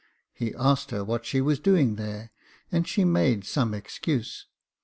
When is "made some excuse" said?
3.05-4.47